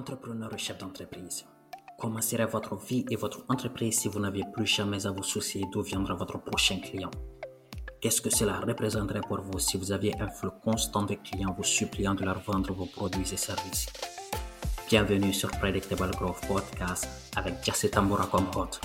Entrepreneur 0.00 0.48
et 0.54 0.56
chef 0.56 0.78
d'entreprise, 0.78 1.44
comment 1.98 2.22
serait 2.22 2.46
votre 2.46 2.74
vie 2.74 3.04
et 3.10 3.16
votre 3.16 3.44
entreprise 3.50 3.98
si 3.98 4.08
vous 4.08 4.18
n'aviez 4.18 4.44
plus 4.50 4.64
jamais 4.64 5.06
à 5.06 5.10
vous 5.10 5.22
soucier 5.22 5.66
d'où 5.70 5.82
viendra 5.82 6.14
votre 6.14 6.38
prochain 6.38 6.78
client. 6.78 7.10
Qu'est-ce 8.00 8.22
que 8.22 8.30
cela 8.30 8.60
représenterait 8.60 9.20
pour 9.20 9.42
vous 9.42 9.58
si 9.58 9.76
vous 9.76 9.92
aviez 9.92 10.18
un 10.18 10.28
flux 10.30 10.48
constant 10.64 11.02
de 11.02 11.16
clients 11.16 11.54
vous 11.54 11.64
suppliant 11.64 12.14
de 12.14 12.24
leur 12.24 12.40
vendre 12.40 12.72
vos 12.72 12.86
produits 12.86 13.30
et 13.30 13.36
services? 13.36 13.88
Bienvenue 14.88 15.34
sur 15.34 15.50
Predictable 15.50 16.12
Growth 16.12 16.46
Podcast 16.48 17.06
avec 17.36 17.62
Jesse 17.62 17.90
Tambora 17.90 18.26
comme 18.26 18.48
hôte. 18.56 18.80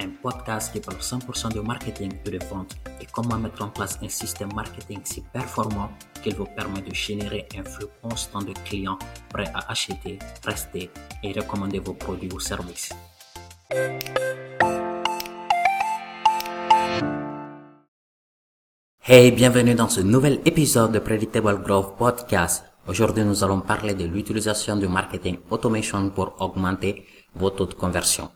Un 0.00 0.10
podcast 0.20 0.72
qui 0.72 0.80
parle 0.80 0.98
100% 0.98 1.54
de 1.54 1.60
marketing 1.60 2.18
et 2.24 2.30
de 2.30 2.44
vente 2.46 2.76
et 3.00 3.06
comment 3.06 3.38
mettre 3.38 3.62
en 3.62 3.68
place 3.68 3.96
un 4.02 4.08
système 4.08 4.52
marketing 4.52 5.02
si 5.04 5.20
performant 5.32 5.90
vous 6.34 6.46
permet 6.46 6.80
de 6.80 6.94
générer 6.94 7.46
un 7.56 7.64
flux 7.64 7.86
constant 8.02 8.42
de 8.42 8.52
clients 8.64 8.98
prêts 9.30 9.50
à 9.54 9.70
acheter, 9.70 10.18
rester 10.44 10.90
et 11.22 11.32
recommander 11.32 11.78
vos 11.78 11.94
produits 11.94 12.32
ou 12.32 12.40
services. 12.40 12.92
Hey, 19.10 19.32
bienvenue 19.32 19.74
dans 19.74 19.88
ce 19.88 20.00
nouvel 20.02 20.40
épisode 20.44 20.92
de 20.92 20.98
Predictable 20.98 21.62
Growth 21.62 21.96
Podcast. 21.96 22.64
Aujourd'hui, 22.86 23.24
nous 23.24 23.42
allons 23.42 23.60
parler 23.60 23.94
de 23.94 24.04
l'utilisation 24.04 24.76
du 24.76 24.86
marketing 24.86 25.38
automation 25.50 26.10
pour 26.10 26.34
augmenter 26.40 27.04
vos 27.34 27.50
taux 27.50 27.66
de 27.66 27.74
conversion. 27.74 28.30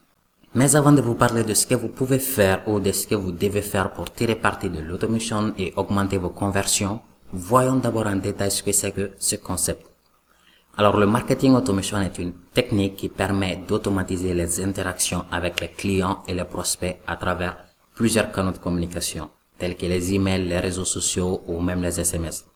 Mais 0.55 0.77
avant 0.77 0.93
de 0.93 1.01
vous 1.01 1.15
parler 1.15 1.45
de 1.45 1.55
ce 1.55 1.67
que 1.67 1.75
vous 1.75 1.89
pouvez 1.89 2.19
faire 2.19 2.67
ou 2.69 2.79
de 2.81 2.93
ce 2.93 3.07
que 3.07 3.15
vous 3.15 3.33
devez 3.33 3.63
faire 3.63 3.93
pour 3.93 4.13
tirer 4.13 4.35
parti 4.35 4.69
de 4.69 4.81
l'automation 4.81 5.55
et 5.57 5.73
augmenter 5.77 6.19
vos 6.19 6.31
conversions, 6.31 7.01
voyons 7.33 7.77
d'abord 7.77 8.07
en 8.07 8.17
détail 8.17 8.51
ce 8.51 8.63
que 8.63 8.73
c'est 8.73 8.93
que 8.93 9.13
ce 9.19 9.37
concept. 9.37 9.87
Alors 10.77 10.97
le 10.97 11.07
marketing 11.07 11.55
automation 11.55 12.01
est 12.01 12.19
une 12.19 12.33
technique 12.53 12.97
qui 12.97 13.09
permet 13.09 13.57
d'automatiser 13.69 14.35
les 14.35 14.61
interactions 14.63 15.25
avec 15.31 15.61
les 15.61 15.69
clients 15.69 16.23
et 16.29 16.35
les 16.35 16.45
prospects 16.45 16.99
à 17.07 17.17
travers 17.17 17.57
plusieurs 17.95 18.33
canaux 18.33 18.53
de 18.53 18.59
communication, 18.59 19.31
tels 19.59 19.77
que 19.77 19.87
les 19.87 20.15
emails, 20.15 20.49
les 20.49 20.59
réseaux 20.59 20.85
sociaux 20.85 21.43
ou 21.47 21.61
même 21.61 21.83
les 21.83 22.01
SMS. 22.01 22.47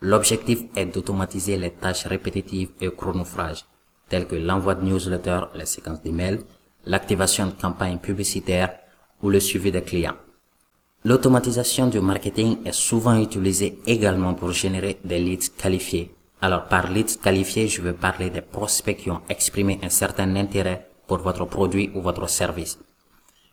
L'objectif 0.00 0.60
est 0.76 0.86
d'automatiser 0.86 1.56
les 1.56 1.72
tâches 1.72 2.06
répétitives 2.06 2.70
et 2.80 2.90
chronophages, 2.90 3.64
telles 4.08 4.26
que 4.26 4.36
l'envoi 4.36 4.74
de 4.74 4.84
newsletters, 4.84 5.46
les 5.54 5.66
séquences 5.66 6.02
d'emails, 6.02 6.40
l'activation 6.86 7.46
de 7.46 7.52
campagnes 7.52 7.98
publicitaires 7.98 8.78
ou 9.22 9.28
le 9.28 9.40
suivi 9.40 9.72
des 9.72 9.82
clients. 9.82 10.16
L'automatisation 11.04 11.86
du 11.86 12.00
marketing 12.00 12.58
est 12.64 12.72
souvent 12.72 13.16
utilisée 13.20 13.78
également 13.86 14.34
pour 14.34 14.50
générer 14.50 14.98
des 15.04 15.20
leads 15.20 15.50
qualifiés. 15.56 16.12
Alors 16.40 16.64
par 16.64 16.90
leads 16.90 17.18
qualifiés, 17.22 17.68
je 17.68 17.80
veux 17.82 17.92
parler 17.92 18.30
des 18.30 18.40
prospects 18.40 18.96
qui 18.96 19.08
ont 19.08 19.22
exprimé 19.28 19.78
un 19.82 19.90
certain 19.90 20.34
intérêt 20.34 20.88
pour 21.06 21.18
votre 21.18 21.44
produit 21.44 21.90
ou 21.94 22.00
votre 22.00 22.28
service. 22.28 22.78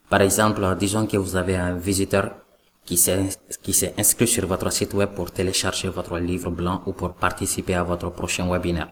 Par 0.10 0.22
exemple, 0.22 0.76
disons 0.80 1.06
que 1.06 1.18
vous 1.18 1.36
avez 1.36 1.56
un 1.56 1.76
visiteur 1.76 2.32
qui 2.84 2.98
s'est 2.98 3.94
inscrit 3.98 4.28
sur 4.28 4.48
votre 4.48 4.72
site 4.72 4.96
web 4.96 5.10
pour 5.10 5.32
télécharger 5.32 5.90
votre 5.90 6.18
livre 6.18 6.50
blanc 6.50 6.82
ou 6.88 6.94
pour 6.94 7.14
participer 7.14 7.76
à 7.76 7.84
votre 7.84 8.10
prochain 8.10 8.50
webinaire. 8.50 8.90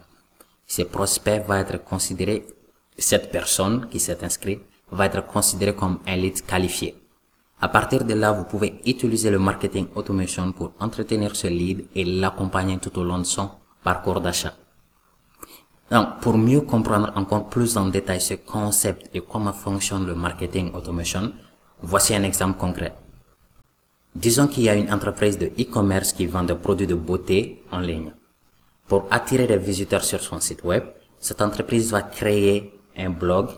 Ce 0.68 0.84
prospect 0.84 1.40
va 1.40 1.60
être 1.60 1.84
considéré 1.84 2.46
cette 2.98 3.32
personne 3.32 3.88
qui 3.90 4.00
s'est 4.00 4.24
inscrite 4.24 4.62
va 4.92 5.08
être 5.08 5.26
considérée 5.26 5.76
comme 5.76 6.00
un 6.06 6.16
lead 6.16 6.46
qualifié. 6.46 7.03
À 7.64 7.70
partir 7.70 8.04
de 8.04 8.14
là, 8.14 8.34
vous 8.34 8.44
pouvez 8.44 8.82
utiliser 8.86 9.30
le 9.32 9.40
marketing 9.40 9.88
automation 9.96 10.52
pour 10.52 10.74
entretenir 10.82 11.34
ce 11.34 11.48
lead 11.48 11.86
et 11.96 12.04
l'accompagner 12.04 12.78
tout 12.78 13.00
au 13.00 13.06
long 13.06 13.20
de 13.20 13.24
son 13.24 13.52
parcours 13.82 14.20
d'achat. 14.20 14.54
Donc, 15.90 16.20
pour 16.20 16.38
mieux 16.38 16.60
comprendre 16.60 17.14
encore 17.16 17.48
plus 17.48 17.78
en 17.78 17.88
détail 17.88 18.20
ce 18.20 18.34
concept 18.34 19.10
et 19.14 19.22
comment 19.22 19.54
fonctionne 19.54 20.06
le 20.06 20.14
marketing 20.14 20.74
automation, 20.74 21.32
voici 21.82 22.14
un 22.14 22.24
exemple 22.24 22.60
concret. 22.60 22.96
Disons 24.14 24.48
qu'il 24.48 24.64
y 24.64 24.70
a 24.70 24.76
une 24.76 24.92
entreprise 24.92 25.38
de 25.38 25.46
e-commerce 25.58 26.12
qui 26.12 26.26
vend 26.26 26.44
des 26.44 26.56
produits 26.56 26.86
de 26.86 26.96
beauté 26.96 27.64
en 27.72 27.80
ligne. 27.80 28.12
Pour 28.90 29.08
attirer 29.10 29.48
des 29.48 29.56
visiteurs 29.56 30.04
sur 30.04 30.20
son 30.20 30.42
site 30.42 30.66
web, 30.66 30.84
cette 31.18 31.42
entreprise 31.42 31.92
va 31.92 32.02
créer 32.02 32.74
un 32.98 33.12
blog 33.12 33.52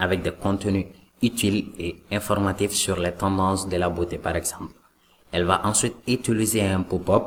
avec 0.00 0.22
des 0.22 0.32
contenus 0.32 0.86
utiles 1.26 1.72
et 1.78 1.96
informatifs 2.10 2.72
sur 2.72 2.96
les 2.98 3.12
tendances 3.12 3.68
de 3.68 3.76
la 3.76 3.88
beauté, 3.88 4.18
par 4.18 4.36
exemple. 4.36 4.74
Elle 5.32 5.44
va 5.44 5.66
ensuite 5.66 5.96
utiliser 6.06 6.62
un 6.62 6.82
pop-up. 6.82 7.24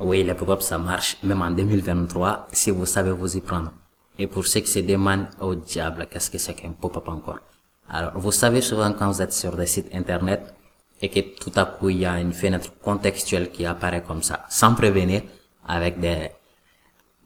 Oui, 0.00 0.24
les 0.24 0.34
pop-up, 0.34 0.62
ça 0.62 0.78
marche 0.78 1.16
même 1.22 1.42
en 1.42 1.50
2023 1.50 2.48
si 2.52 2.70
vous 2.70 2.86
savez 2.86 3.12
vous 3.12 3.36
y 3.36 3.40
prendre. 3.40 3.72
Et 4.18 4.26
pour 4.26 4.46
ceux 4.46 4.60
qui 4.60 4.70
se 4.70 4.80
demandent, 4.80 5.28
au 5.40 5.54
diable, 5.54 6.06
qu'est-ce 6.10 6.30
que 6.30 6.38
c'est 6.38 6.54
qu'un 6.54 6.72
pop-up 6.72 7.08
encore? 7.08 7.40
Alors, 7.88 8.12
vous 8.16 8.32
savez 8.32 8.60
souvent 8.60 8.92
quand 8.92 9.08
vous 9.10 9.22
êtes 9.22 9.32
sur 9.32 9.56
des 9.56 9.66
sites 9.66 9.94
internet 9.94 10.54
et 11.00 11.08
que 11.08 11.20
tout 11.42 11.52
à 11.56 11.64
coup 11.64 11.90
il 11.90 11.98
y 11.98 12.06
a 12.06 12.20
une 12.20 12.32
fenêtre 12.32 12.70
contextuelle 12.80 13.50
qui 13.50 13.66
apparaît 13.66 14.02
comme 14.02 14.22
ça, 14.22 14.46
sans 14.48 14.74
prévenir, 14.74 15.22
avec 15.66 15.98
des, 15.98 16.30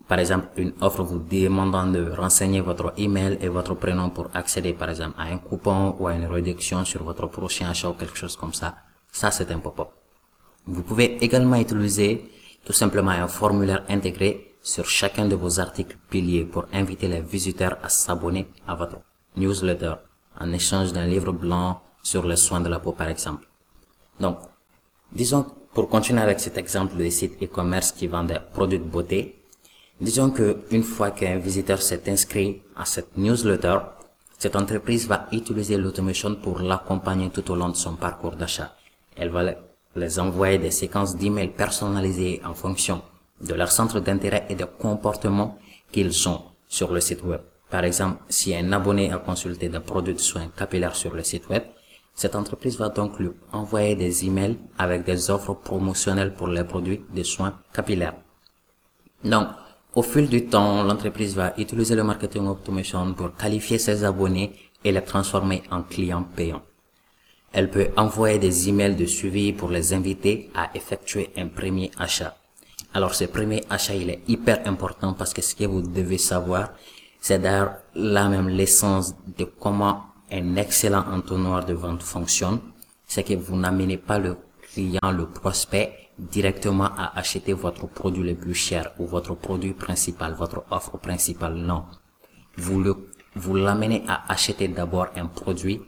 par 0.09 0.21
exemple, 0.21 0.49
une 0.57 0.73
offre 0.81 1.03
vous 1.03 1.19
demandant 1.19 1.87
de 1.87 2.11
renseigner 2.11 2.61
votre 2.61 2.93
email 2.97 3.39
et 3.41 3.49
votre 3.49 3.75
prénom 3.75 4.11
pour 4.11 4.29
accéder, 4.35 4.73
par 4.73 4.91
exemple, 4.91 5.15
à 5.19 5.25
un 5.25 5.39
coupon 5.39 5.97
ou 5.99 6.07
à 6.07 6.15
une 6.15 6.27
réduction 6.27 6.85
sur 6.85 7.03
votre 7.03 7.27
prochain 7.27 7.71
achat 7.71 7.89
ou 7.91 7.95
quelque 7.95 8.17
chose 8.17 8.37
comme 8.37 8.55
ça, 8.55 8.77
ça 9.11 9.31
c'est 9.31 9.51
un 9.51 9.59
pop-up. 9.59 9.89
Vous 10.67 10.83
pouvez 10.83 11.19
également 11.25 11.57
utiliser 11.57 12.31
tout 12.65 12.73
simplement 12.73 13.11
un 13.11 13.29
formulaire 13.29 13.85
intégré 13.89 14.55
sur 14.63 14.87
chacun 14.87 15.27
de 15.27 15.37
vos 15.37 15.61
articles 15.61 15.97
piliers 16.11 16.45
pour 16.45 16.67
inviter 16.73 17.09
les 17.09 17.21
visiteurs 17.21 17.79
à 17.83 17.89
s'abonner 17.89 18.49
à 18.67 18.75
votre 18.75 18.99
newsletter 19.37 19.95
en 20.41 20.53
échange 20.53 20.93
d'un 20.93 21.07
livre 21.07 21.33
blanc 21.33 21.81
sur 22.03 22.27
les 22.27 22.37
soins 22.37 22.61
de 22.61 22.69
la 22.69 22.79
peau, 22.79 22.93
par 22.93 23.09
exemple. 23.09 23.47
Donc, 24.21 24.39
disons, 25.13 25.47
pour 25.75 25.89
continuer 25.89 26.23
avec 26.23 26.41
cet 26.41 26.59
exemple 26.59 26.97
des 26.97 27.11
sites 27.11 27.43
e-commerce 27.43 27.93
qui 27.93 28.07
vendent 28.07 28.29
des 28.29 28.41
produits 28.53 28.79
de 28.79 28.85
beauté, 28.85 29.37
Disons 30.01 30.31
que 30.31 30.59
une 30.71 30.83
fois 30.83 31.11
qu'un 31.11 31.39
visiteur 31.39 31.81
s'est 31.81 32.03
inscrit 32.09 32.63
à 32.77 32.85
cette 32.85 33.17
newsletter, 33.17 33.79
cette 34.39 34.55
entreprise 34.55 35.09
va 35.09 35.27
utiliser 35.33 35.79
l'automation 35.79 36.35
pour 36.35 36.61
l'accompagner 36.61 37.31
tout 37.31 37.51
au 37.51 37.55
long 37.55 37.71
de 37.71 37.77
son 37.77 37.95
parcours 37.95 38.37
d'achat. 38.37 38.77
Elle 39.17 39.31
va 39.31 39.55
les 39.95 40.19
envoyer 40.21 40.59
des 40.59 40.71
séquences 40.71 41.17
d'emails 41.17 41.49
personnalisées 41.49 42.43
en 42.45 42.53
fonction 42.53 43.01
de 43.41 43.55
leur 43.55 43.73
centre 43.73 44.01
d'intérêt 44.01 44.45
et 44.51 44.55
des 44.55 44.67
comportements 44.79 45.59
qu'ils 45.91 46.29
ont 46.29 46.43
sur 46.69 46.93
le 46.93 47.01
site 47.01 47.23
web. 47.23 47.41
Par 47.71 47.85
exemple, 47.85 48.23
si 48.29 48.55
un 48.55 48.73
abonné 48.73 49.11
a 49.11 49.19
consulté 49.19 49.71
des 49.71 49.81
produits 49.81 50.15
de 50.15 50.21
soins 50.21 50.49
capillaires 50.55 50.95
sur 50.95 51.15
le 51.15 51.23
site 51.23 51.49
web, 51.49 51.63
cette 52.15 52.37
entreprise 52.37 52.79
va 52.79 52.91
donc 52.91 53.19
lui 53.19 53.31
envoyer 53.53 53.95
des 53.97 54.27
emails 54.27 54.59
avec 54.77 55.05
des 55.05 55.31
offres 55.31 55.55
promotionnelles 55.55 56.35
pour 56.35 56.49
les 56.49 56.65
produits 56.65 57.03
de 57.15 57.23
soins 57.23 57.59
capillaires. 57.73 58.15
Donc, 59.25 59.49
au 59.97 60.03
fil 60.03 60.29
du 60.29 60.45
temps, 60.45 60.83
l'entreprise 60.83 61.35
va 61.35 61.55
utiliser 61.57 61.95
le 61.95 62.05
marketing 62.05 62.47
automation 62.47 63.15
pour 63.15 63.35
qualifier 63.35 63.79
ses 63.79 64.05
abonnés 64.05 64.53
et 64.85 64.93
les 64.93 65.01
transformer 65.01 65.63
en 65.71 65.83
clients 65.83 66.23
payants. 66.23 66.61
Elle 67.51 67.71
peut 67.71 67.89
envoyer 67.97 68.39
des 68.39 68.69
emails 68.69 68.95
de 68.95 69.07
suivi 69.07 69.55
pour 69.55 69.71
les 69.71 69.95
inviter 69.95 70.51
à 70.55 70.69
effectuer 70.75 71.31
un 71.39 71.49
premier 71.49 71.91
achat. 71.99 72.37
Alors 72.93 73.15
ce 73.15 73.25
premier 73.25 73.65
achat, 73.71 73.95
il 73.95 74.11
est 74.11 74.21
hyper 74.29 74.69
important 74.69 75.15
parce 75.15 75.33
que 75.33 75.41
ce 75.41 75.55
que 75.55 75.65
vous 75.65 75.81
devez 75.81 76.19
savoir, 76.19 76.73
c'est 77.19 77.39
d'ailleurs 77.39 77.77
là 77.95 78.29
même 78.29 78.51
l'essence 78.51 79.15
de 79.39 79.45
comment 79.45 80.03
un 80.31 80.57
excellent 80.57 81.07
entonnoir 81.11 81.65
de 81.65 81.73
vente 81.73 82.03
fonctionne. 82.03 82.61
C'est 83.07 83.23
que 83.23 83.33
vous 83.33 83.57
n'amenez 83.57 83.97
pas 83.97 84.19
le 84.19 84.37
client, 84.61 85.11
le 85.11 85.27
prospect 85.27 86.06
directement 86.19 86.91
à 86.97 87.19
acheter 87.19 87.53
votre 87.53 87.87
produit 87.87 88.25
le 88.25 88.35
plus 88.35 88.55
cher 88.55 88.93
ou 88.99 89.07
votre 89.07 89.35
produit 89.35 89.73
principal, 89.73 90.35
votre 90.35 90.65
offre 90.71 90.99
principale. 90.99 91.55
Non. 91.55 91.85
Vous 92.57 92.81
le, 92.81 92.97
vous 93.35 93.55
l'amenez 93.55 94.03
à 94.09 94.31
acheter 94.33 94.69
d'abord 94.69 95.09
un 95.17 95.27
produit, 95.27 95.83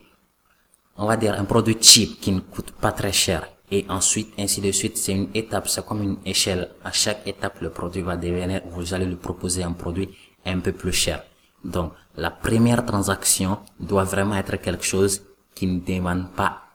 on 0.96 1.06
va 1.06 1.16
dire 1.16 1.34
un 1.34 1.44
produit 1.44 1.78
cheap 1.80 2.20
qui 2.20 2.32
ne 2.32 2.40
coûte 2.40 2.72
pas 2.72 2.92
très 2.92 3.12
cher. 3.12 3.48
Et 3.70 3.84
ensuite, 3.88 4.32
ainsi 4.38 4.60
de 4.60 4.72
suite, 4.72 4.96
c'est 4.96 5.12
une 5.12 5.28
étape, 5.34 5.68
c'est 5.68 5.84
comme 5.84 6.02
une 6.02 6.16
échelle. 6.24 6.70
À 6.84 6.90
chaque 6.90 7.26
étape, 7.26 7.60
le 7.60 7.70
produit 7.70 8.00
va 8.02 8.16
devenir, 8.16 8.62
vous 8.70 8.94
allez 8.94 9.04
lui 9.04 9.16
proposer 9.16 9.62
un 9.62 9.72
produit 9.72 10.08
un 10.46 10.60
peu 10.60 10.72
plus 10.72 10.92
cher. 10.92 11.22
Donc, 11.64 11.92
la 12.16 12.30
première 12.30 12.84
transaction 12.86 13.58
doit 13.78 14.04
vraiment 14.04 14.36
être 14.36 14.56
quelque 14.56 14.84
chose 14.84 15.22
qui 15.54 15.66
ne 15.66 15.80
demande 15.80 16.30
pas 16.32 16.67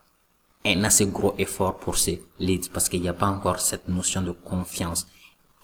un 0.66 0.84
assez 0.84 1.08
gros 1.08 1.36
effort 1.38 1.78
pour 1.78 1.98
ces 1.98 2.24
leads 2.40 2.70
parce 2.72 2.90
qu'il 2.90 3.02
n'y 3.02 3.10
a 3.10 3.14
pas 3.14 3.28
encore 3.28 3.60
cette 3.60 3.88
notion 3.88 4.22
de 4.22 4.32
confiance 4.32 5.08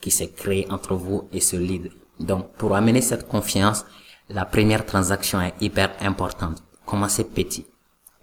qui 0.02 0.12
s'est 0.12 0.30
créée 0.30 0.68
entre 0.70 0.96
vous 0.96 1.28
et 1.32 1.40
ce 1.40 1.56
lead. 1.56 1.92
Donc, 2.20 2.52
pour 2.54 2.76
amener 2.76 3.02
cette 3.02 3.28
confiance, 3.28 3.86
la 4.30 4.46
première 4.46 4.86
transaction 4.86 5.42
est 5.42 5.54
hyper 5.62 5.92
importante. 6.02 6.64
Commencez 6.86 7.24
petit 7.24 7.66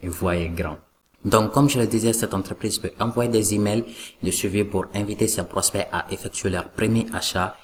et 0.02 0.08
voyez 0.08 0.48
grand. 0.48 0.78
Donc, 1.24 1.52
comme 1.52 1.68
je 1.68 1.78
le 1.78 1.86
disais, 1.86 2.12
cette 2.12 2.34
entreprise 2.34 2.78
peut 2.78 2.92
envoyer 3.00 3.30
des 3.30 3.54
emails 3.54 3.84
de 4.22 4.30
suivi 4.30 4.64
pour 4.64 4.86
inviter 4.94 5.26
ses 5.26 5.44
prospects 5.44 5.88
à 5.90 6.06
effectuer 6.10 6.50
leur 6.50 6.68
premier 6.68 7.06
achat 7.12 7.56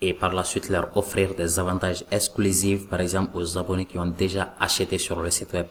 et 0.00 0.14
par 0.14 0.32
la 0.32 0.44
suite 0.44 0.68
leur 0.68 0.96
offrir 0.96 1.34
des 1.34 1.58
avantages 1.58 2.04
exclusifs, 2.12 2.86
par 2.88 3.00
exemple 3.00 3.36
aux 3.36 3.58
abonnés 3.58 3.86
qui 3.86 3.98
ont 3.98 4.06
déjà 4.06 4.54
acheté 4.60 4.98
sur 4.98 5.20
le 5.20 5.30
site 5.30 5.52
web. 5.52 5.66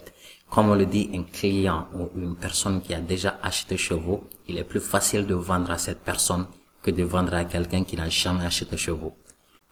Comme 0.49 0.69
on 0.69 0.75
le 0.75 0.85
dit, 0.85 1.09
un 1.13 1.23
client 1.23 1.87
ou 1.93 2.09
une 2.17 2.35
personne 2.35 2.81
qui 2.81 2.93
a 2.93 2.99
déjà 3.01 3.37
acheté 3.43 3.77
chez 3.77 3.95
vous, 3.95 4.23
il 4.47 4.57
est 4.57 4.63
plus 4.63 4.79
facile 4.79 5.25
de 5.25 5.35
vendre 5.35 5.71
à 5.71 5.77
cette 5.77 5.99
personne 5.99 6.47
que 6.81 6.91
de 6.91 7.03
vendre 7.03 7.33
à 7.33 7.45
quelqu'un 7.45 7.83
qui 7.83 7.95
n'a 7.97 8.09
jamais 8.09 8.45
acheté 8.45 8.77
chez 8.77 8.91
vous. 8.91 9.13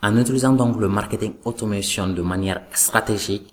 En 0.04 0.18
utilisant 0.18 0.54
donc 0.54 0.77
le 0.77 0.89
marketing 0.89 1.36
automation 1.45 2.07
de 2.07 2.22
manière 2.22 2.62
stratégique, 2.74 3.48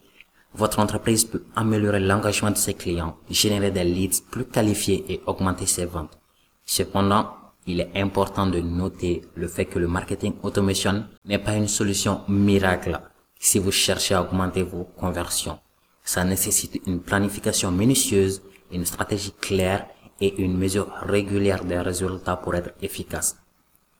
votre 0.55 0.81
entreprise 0.81 1.25
peut 1.25 1.45
améliorer 1.57 2.01
l'engagement 2.01 2.51
de 2.51 2.57
ses 2.57 2.75
clients, 2.75 3.17
générer 3.31 3.71
des 3.71 3.85
leads 3.85 4.23
plus 4.31 4.45
qualifiés 4.45 5.05
et 5.09 5.23
augmenter 5.27 5.67
ses 5.67 5.87
ventes. 5.87 6.19
Cependant, 6.67 7.31
il 7.67 7.81
est 7.81 7.91
important 7.95 8.47
de 8.47 8.61
noter 8.61 9.23
le 9.35 9.49
fait 9.49 9.67
que 9.67 9.79
le 9.79 9.87
marketing 9.89 10.35
automation 10.43 11.05
n'est 11.25 11.39
pas 11.39 11.55
une 11.55 11.69
solution 11.69 12.23
miracle 12.29 13.01
si 13.39 13.59
vous 13.59 13.73
cherchez 13.73 14.15
à 14.15 14.23
augmenter 14.23 14.63
vos 14.63 14.85
conversions. 14.85 15.59
Ça 16.05 16.25
nécessite 16.25 16.81
une 16.87 17.01
planification 17.01 17.71
minutieuse, 17.71 18.43
une 18.73 18.85
stratégie 18.85 19.33
claire 19.33 19.87
et 20.21 20.43
une 20.43 20.57
mesure 20.57 20.89
régulière 21.03 21.65
des 21.65 21.79
résultats 21.79 22.37
pour 22.37 22.55
être 22.55 22.73
efficace. 22.81 23.37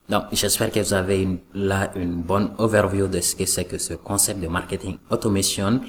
Donc, 0.09 0.25
j'espère 0.33 0.71
que 0.71 0.81
vous 0.81 0.95
avez 0.95 1.23
une, 1.23 1.39
là 1.55 1.93
une 1.97 2.23
bonne 2.23 2.55
overview 2.59 3.07
de 3.07 3.21
ce 3.21 3.37
que 3.37 3.47
c'est 3.47 3.65
que 3.65 3.79
ce 3.79 3.95
concept 3.95 4.41
de 4.41 4.49
marketing 4.49 4.99
automation 5.11 5.81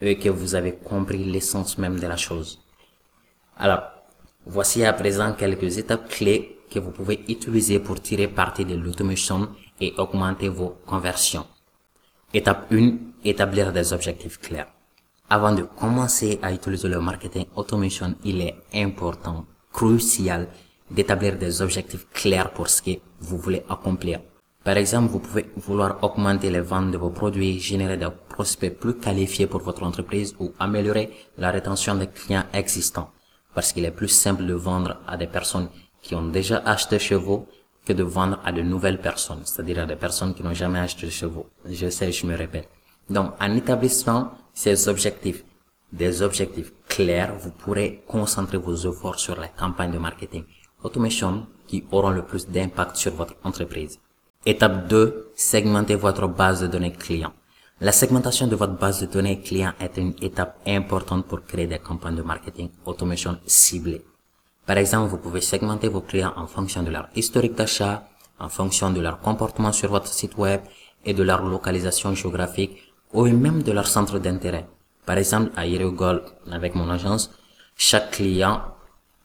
et 0.00 0.16
que 0.18 0.28
vous 0.28 0.54
avez 0.54 0.74
compris 0.76 1.24
l'essence 1.24 1.76
même 1.76 1.98
de 1.98 2.06
la 2.06 2.16
chose. 2.16 2.60
Alors, 3.56 3.82
voici 4.46 4.84
à 4.84 4.92
présent 4.92 5.32
quelques 5.32 5.76
étapes 5.78 6.08
clés 6.08 6.60
que 6.70 6.78
vous 6.78 6.92
pouvez 6.92 7.24
utiliser 7.28 7.80
pour 7.80 8.00
tirer 8.00 8.28
parti 8.28 8.64
de 8.64 8.76
l'automation 8.76 9.48
et 9.80 9.92
augmenter 9.98 10.48
vos 10.48 10.78
conversions. 10.86 11.46
Étape 12.32 12.70
1, 12.72 12.92
établir 13.24 13.72
des 13.72 13.92
objectifs 13.92 14.38
clairs. 14.38 14.68
Avant 15.30 15.52
de 15.52 15.62
commencer 15.62 16.38
à 16.40 16.50
utiliser 16.52 16.88
le 16.88 17.00
marketing 17.00 17.44
automation, 17.54 18.14
il 18.24 18.40
est 18.40 18.54
important, 18.72 19.44
crucial, 19.70 20.48
d'établir 20.90 21.36
des 21.36 21.60
objectifs 21.60 22.06
clairs 22.14 22.50
pour 22.50 22.68
ce 22.70 22.80
que 22.80 22.92
vous 23.20 23.36
voulez 23.36 23.62
accomplir. 23.68 24.20
Par 24.64 24.78
exemple, 24.78 25.10
vous 25.12 25.18
pouvez 25.18 25.50
vouloir 25.56 26.02
augmenter 26.02 26.50
les 26.50 26.60
ventes 26.60 26.92
de 26.92 26.96
vos 26.96 27.10
produits, 27.10 27.60
générer 27.60 27.98
des 27.98 28.08
prospects 28.30 28.74
plus 28.78 28.94
qualifiés 28.94 29.46
pour 29.46 29.60
votre 29.60 29.82
entreprise 29.82 30.34
ou 30.40 30.54
améliorer 30.58 31.10
la 31.36 31.50
rétention 31.50 31.94
des 31.96 32.06
clients 32.06 32.44
existants. 32.54 33.10
Parce 33.54 33.74
qu'il 33.74 33.84
est 33.84 33.90
plus 33.90 34.08
simple 34.08 34.46
de 34.46 34.54
vendre 34.54 34.96
à 35.06 35.18
des 35.18 35.26
personnes 35.26 35.68
qui 36.00 36.14
ont 36.14 36.28
déjà 36.28 36.62
acheté 36.64 36.98
chez 36.98 37.16
vous 37.16 37.46
que 37.84 37.92
de 37.92 38.02
vendre 38.02 38.40
à 38.46 38.52
de 38.52 38.62
nouvelles 38.62 39.00
personnes, 39.00 39.42
c'est-à-dire 39.44 39.80
à 39.80 39.86
des 39.86 39.96
personnes 39.96 40.32
qui 40.32 40.42
n'ont 40.42 40.54
jamais 40.54 40.78
acheté 40.78 41.10
chez 41.10 41.26
vous. 41.26 41.44
Je 41.68 41.90
sais, 41.90 42.12
je 42.12 42.26
me 42.26 42.34
répète. 42.34 42.68
Donc, 43.10 43.32
en 43.40 43.54
établissant 43.54 44.32
ces 44.60 44.88
objectifs, 44.88 45.44
des 45.92 46.20
objectifs 46.20 46.72
clairs, 46.88 47.32
vous 47.38 47.52
pourrez 47.52 48.02
concentrer 48.08 48.58
vos 48.58 48.74
efforts 48.74 49.20
sur 49.20 49.36
la 49.38 49.46
campagne 49.46 49.92
de 49.92 49.98
marketing 49.98 50.44
automation 50.82 51.46
qui 51.68 51.84
auront 51.92 52.10
le 52.10 52.22
plus 52.22 52.48
d'impact 52.48 52.96
sur 52.96 53.12
votre 53.14 53.36
entreprise. 53.44 54.00
Étape 54.44 54.88
2, 54.88 55.30
segmentez 55.36 55.94
votre 55.94 56.26
base 56.26 56.60
de 56.62 56.66
données 56.66 56.92
clients. 56.92 57.34
La 57.80 57.92
segmentation 57.92 58.48
de 58.48 58.56
votre 58.56 58.72
base 58.72 59.00
de 59.00 59.06
données 59.06 59.40
clients 59.40 59.74
est 59.78 59.96
une 59.96 60.14
étape 60.20 60.58
importante 60.66 61.26
pour 61.26 61.44
créer 61.44 61.68
des 61.68 61.78
campagnes 61.78 62.16
de 62.16 62.22
marketing 62.22 62.70
automation 62.84 63.38
ciblées. 63.46 64.04
Par 64.66 64.76
exemple, 64.76 65.08
vous 65.08 65.18
pouvez 65.18 65.40
segmenter 65.40 65.86
vos 65.86 66.00
clients 66.00 66.32
en 66.36 66.48
fonction 66.48 66.82
de 66.82 66.90
leur 66.90 67.08
historique 67.14 67.54
d'achat, 67.54 68.08
en 68.40 68.48
fonction 68.48 68.90
de 68.90 69.00
leur 69.00 69.20
comportement 69.20 69.70
sur 69.70 69.90
votre 69.90 70.08
site 70.08 70.36
web 70.36 70.62
et 71.04 71.14
de 71.14 71.22
leur 71.22 71.44
localisation 71.44 72.12
géographique 72.12 72.87
ou 73.12 73.26
même 73.26 73.62
de 73.62 73.72
leur 73.72 73.86
centre 73.86 74.18
d'intérêt. 74.18 74.66
Par 75.06 75.18
exemple, 75.18 75.50
à 75.56 75.66
Gold, 75.66 76.22
avec 76.50 76.74
mon 76.74 76.90
agence, 76.90 77.30
chaque 77.76 78.10
client 78.10 78.60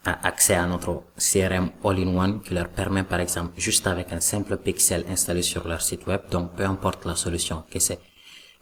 a 0.06 0.28
accès 0.28 0.56
à 0.56 0.66
notre 0.66 1.04
CRM 1.18 1.72
All-in-One 1.84 2.42
qui 2.42 2.54
leur 2.54 2.70
permet, 2.70 3.04
par 3.04 3.20
exemple, 3.20 3.54
juste 3.58 3.88
avec 3.88 4.12
un 4.12 4.20
simple 4.20 4.58
pixel 4.58 5.06
installé 5.10 5.42
sur 5.42 5.68
leur 5.68 5.82
site 5.82 6.06
web, 6.08 6.22
donc 6.30 6.54
peu 6.56 6.66
importe 6.66 7.06
la 7.06 7.16
solution 7.16 7.64
que 7.72 7.80
c'est 7.80 8.00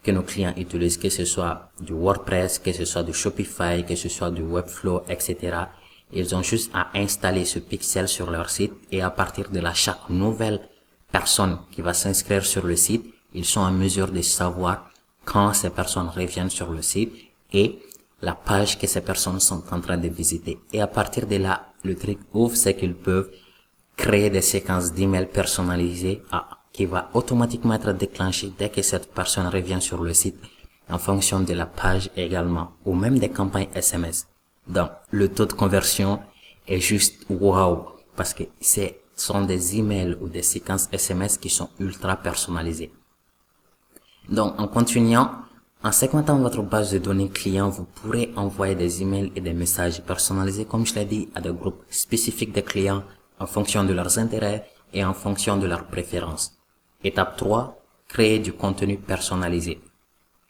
que 0.02 0.10
nos 0.10 0.22
clients 0.22 0.54
utilisent, 0.56 0.98
que 0.98 1.10
ce 1.10 1.24
soit 1.24 1.70
du 1.80 1.92
WordPress, 1.92 2.58
que 2.58 2.72
ce 2.72 2.84
soit 2.84 3.04
du 3.04 3.12
Shopify, 3.12 3.84
que 3.86 3.94
ce 3.94 4.08
soit 4.08 4.30
du 4.30 4.42
Webflow, 4.42 5.04
etc. 5.08 5.56
Ils 6.12 6.34
ont 6.34 6.42
juste 6.42 6.70
à 6.74 6.88
installer 6.94 7.44
ce 7.44 7.58
pixel 7.60 8.08
sur 8.08 8.30
leur 8.30 8.50
site 8.50 8.72
et 8.90 9.00
à 9.00 9.10
partir 9.10 9.48
de 9.50 9.60
là, 9.60 9.72
chaque 9.74 10.10
nouvelle 10.10 10.60
personne 11.10 11.58
qui 11.70 11.82
va 11.82 11.94
s'inscrire 11.94 12.44
sur 12.44 12.66
le 12.66 12.76
site, 12.76 13.06
ils 13.32 13.44
sont 13.44 13.60
en 13.60 13.70
mesure 13.70 14.10
de 14.10 14.22
savoir 14.22 14.90
quand 15.24 15.52
ces 15.52 15.70
personnes 15.70 16.08
reviennent 16.08 16.50
sur 16.50 16.70
le 16.70 16.82
site 16.82 17.12
et 17.52 17.78
la 18.20 18.34
page 18.34 18.78
que 18.78 18.86
ces 18.86 19.00
personnes 19.00 19.40
sont 19.40 19.62
en 19.72 19.80
train 19.80 19.98
de 19.98 20.08
visiter. 20.08 20.58
Et 20.72 20.80
à 20.80 20.86
partir 20.86 21.26
de 21.26 21.36
là, 21.36 21.72
le 21.84 21.96
truc 21.96 22.18
ouf, 22.32 22.54
c'est 22.54 22.76
qu'ils 22.76 22.94
peuvent 22.94 23.30
créer 23.96 24.30
des 24.30 24.42
séquences 24.42 24.92
d'emails 24.92 25.26
personnalisées 25.26 26.22
qui 26.72 26.86
va 26.86 27.10
automatiquement 27.14 27.74
être 27.74 27.92
déclenchées 27.92 28.52
dès 28.56 28.70
que 28.70 28.82
cette 28.82 29.12
personne 29.12 29.48
revient 29.48 29.80
sur 29.80 30.02
le 30.02 30.14
site 30.14 30.36
en 30.88 30.98
fonction 30.98 31.40
de 31.40 31.52
la 31.52 31.66
page 31.66 32.10
également 32.16 32.72
ou 32.84 32.94
même 32.94 33.18
des 33.18 33.28
campagnes 33.28 33.68
SMS. 33.74 34.26
Donc, 34.66 34.90
le 35.10 35.28
taux 35.28 35.46
de 35.46 35.52
conversion 35.52 36.20
est 36.66 36.80
juste 36.80 37.26
wow 37.28 37.88
parce 38.16 38.34
que 38.34 38.44
ce 38.60 38.88
sont 39.14 39.42
des 39.42 39.78
emails 39.78 40.16
ou 40.20 40.28
des 40.28 40.42
séquences 40.42 40.88
SMS 40.92 41.36
qui 41.38 41.50
sont 41.50 41.68
ultra 41.78 42.16
personnalisées. 42.16 42.92
Donc, 44.32 44.58
en 44.58 44.66
continuant, 44.66 45.30
en 45.84 45.92
segmentant 45.92 46.38
votre 46.38 46.62
base 46.62 46.90
de 46.92 46.98
données 46.98 47.28
client, 47.28 47.68
vous 47.68 47.84
pourrez 47.84 48.32
envoyer 48.34 48.74
des 48.74 49.02
emails 49.02 49.30
et 49.36 49.42
des 49.42 49.52
messages 49.52 50.00
personnalisés, 50.00 50.64
comme 50.64 50.86
je 50.86 50.94
l'ai 50.94 51.04
dit, 51.04 51.28
à 51.34 51.42
des 51.42 51.52
groupes 51.52 51.84
spécifiques 51.90 52.54
de 52.54 52.62
clients 52.62 53.02
en 53.38 53.46
fonction 53.46 53.84
de 53.84 53.92
leurs 53.92 54.18
intérêts 54.18 54.64
et 54.94 55.04
en 55.04 55.12
fonction 55.12 55.58
de 55.58 55.66
leurs 55.66 55.84
préférences. 55.84 56.52
Étape 57.04 57.36
3, 57.36 57.78
créer 58.08 58.38
du 58.38 58.54
contenu 58.54 58.96
personnalisé. 58.96 59.82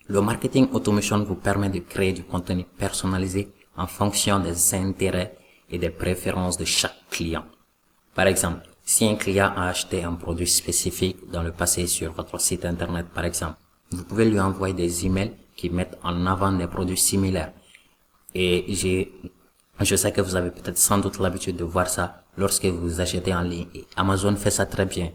Le 0.06 0.20
marketing 0.20 0.69
automation 0.73 1.25
vous 1.25 1.34
permet 1.34 1.69
de 1.69 1.81
créer 1.81 2.12
du 2.12 2.23
contenu 2.23 2.64
personnalisé 2.79 3.52
en 3.76 3.88
fonction 3.88 4.38
des 4.38 4.75
intérêts 4.75 5.37
et 5.69 5.79
des 5.79 5.90
préférences 5.90 6.56
de 6.56 6.64
chaque 6.64 7.08
client. 7.11 7.46
Par 8.14 8.29
exemple, 8.29 8.62
si 8.84 9.06
un 9.06 9.17
client 9.17 9.52
a 9.56 9.69
acheté 9.70 10.05
un 10.05 10.14
produit 10.14 10.46
spécifique 10.46 11.17
dans 11.32 11.43
le 11.43 11.50
passé 11.50 11.88
sur 11.88 12.12
votre 12.12 12.38
site 12.40 12.64
internet, 12.64 13.06
par 13.12 13.25
exemple, 13.25 13.56
vous 13.93 14.05
pouvez 14.05 14.25
lui 14.25 14.41
envoyer 14.41 14.75
des 14.75 15.06
emails 15.06 15.32
qui 15.56 15.70
mettent 15.70 15.99
en 16.03 16.27
avant 16.27 16.53
des 16.53 16.67
produits 16.67 16.96
similaires. 16.96 17.53
Et 18.34 18.65
j'ai, 18.69 19.13
je 19.81 19.96
sais 19.96 20.13
que 20.13 20.20
vous 20.20 20.37
avez 20.37 20.51
peut-être 20.51 20.79
sans 20.79 20.99
doute 20.99 21.19
l'habitude 21.19 21.56
de 21.56 21.65
voir 21.65 21.89
ça 21.89 22.25
lorsque 22.37 22.65
vous 22.65 23.01
achetez 23.01 23.34
en 23.34 23.43
ligne. 23.43 23.67
Amazon 23.96 24.34
fait 24.37 24.51
ça 24.51 24.67
très 24.67 24.87
bien. 24.87 25.11